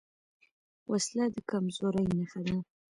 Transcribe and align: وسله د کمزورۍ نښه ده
وسله 0.91 1.25
د 1.35 1.37
کمزورۍ 1.49 2.05
نښه 2.17 2.39
ده 2.45 2.55